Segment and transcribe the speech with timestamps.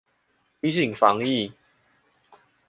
[0.59, 1.53] 提醒防疫